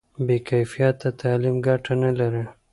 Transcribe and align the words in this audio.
بې 0.25 0.37
کیفیته 0.49 1.09
تعلیم 1.21 1.55
ګټه 1.67 1.93
نه 2.03 2.11
لري. 2.19 2.43